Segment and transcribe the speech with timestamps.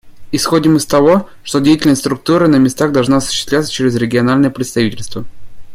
[0.31, 5.25] Исходим из того, что деятельность Структуры на местах должна осуществляться через региональные представительства.